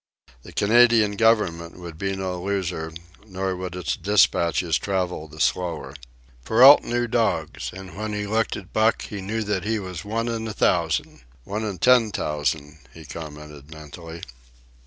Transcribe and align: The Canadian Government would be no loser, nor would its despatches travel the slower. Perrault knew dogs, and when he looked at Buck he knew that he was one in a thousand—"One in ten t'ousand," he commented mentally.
The 0.41 0.51
Canadian 0.51 1.11
Government 1.11 1.77
would 1.77 1.99
be 1.99 2.15
no 2.15 2.41
loser, 2.41 2.91
nor 3.27 3.55
would 3.55 3.75
its 3.75 3.95
despatches 3.95 4.79
travel 4.79 5.27
the 5.27 5.39
slower. 5.39 5.93
Perrault 6.43 6.81
knew 6.83 7.07
dogs, 7.07 7.69
and 7.71 7.95
when 7.95 8.11
he 8.13 8.25
looked 8.25 8.57
at 8.57 8.73
Buck 8.73 9.03
he 9.03 9.21
knew 9.21 9.43
that 9.43 9.63
he 9.63 9.77
was 9.77 10.03
one 10.03 10.27
in 10.27 10.47
a 10.47 10.53
thousand—"One 10.53 11.63
in 11.63 11.77
ten 11.77 12.09
t'ousand," 12.11 12.79
he 12.91 13.05
commented 13.05 13.69
mentally. 13.69 14.23